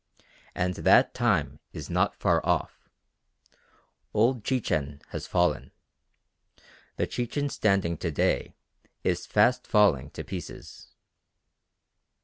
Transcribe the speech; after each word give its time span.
And 0.55 0.73
that 0.77 1.13
time 1.13 1.59
is 1.73 1.87
not 1.87 2.15
far 2.15 2.43
off. 2.43 2.89
Old 4.15 4.43
Chichen 4.43 4.99
has 5.09 5.27
fallen. 5.27 5.69
The 6.95 7.05
Chichen 7.05 7.49
standing 7.49 7.97
to 7.97 8.09
day 8.09 8.55
is 9.03 9.27
fast 9.27 9.67
falling 9.67 10.09
to 10.17 10.23
pieces. 10.23 10.87